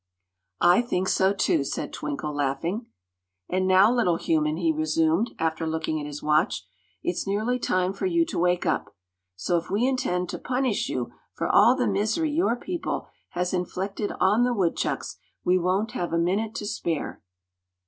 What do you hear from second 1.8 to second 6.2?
Twinkle, laughing. "And now, little human," he resumed, after looking at